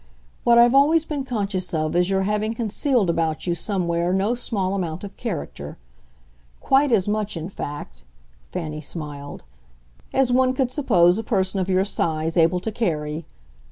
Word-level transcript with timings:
What 0.43 0.57
I've 0.57 0.73
always 0.73 1.05
been 1.05 1.23
conscious 1.25 1.75
of 1.75 1.95
is 1.95 2.09
your 2.09 2.23
having 2.23 2.55
concealed 2.55 3.07
about 3.07 3.45
you 3.45 3.53
somewhere 3.53 4.11
no 4.13 4.33
small 4.33 4.73
amount 4.73 5.03
of 5.03 5.15
character; 5.15 5.77
quite 6.59 6.91
as 6.91 7.07
much 7.07 7.37
in 7.37 7.49
fact," 7.49 8.03
Fanny 8.51 8.81
smiled, 8.81 9.43
"as 10.11 10.31
one 10.31 10.55
could 10.55 10.71
suppose 10.71 11.19
a 11.19 11.23
person 11.23 11.59
of 11.59 11.69
your 11.69 11.85
size 11.85 12.35
able 12.35 12.59
to 12.61 12.71
carry. 12.71 13.25